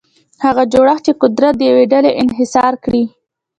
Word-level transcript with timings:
هغه 0.43 0.63
جوړښت 0.73 1.03
چې 1.05 1.13
قدرت 1.21 1.53
د 1.57 1.61
یوې 1.71 1.85
ډلې 1.93 2.11
انحصار 2.23 2.73
کړي. 2.83 3.03